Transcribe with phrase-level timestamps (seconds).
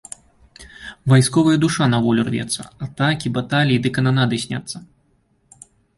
[1.11, 4.77] Вайсковая душа на волю рвецца, атакі, баталіі ды кананады сняцца.